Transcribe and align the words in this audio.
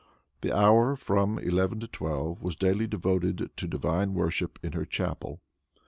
The 0.41 0.51
hour, 0.51 0.95
from 0.95 1.37
eleven 1.37 1.79
to 1.81 1.87
twelve, 1.87 2.41
was 2.41 2.55
daily 2.55 2.87
devoted 2.87 3.51
to 3.55 3.67
divine 3.67 4.15
worship 4.15 4.57
in 4.63 4.71
her 4.71 4.83
chapel. 4.83 5.41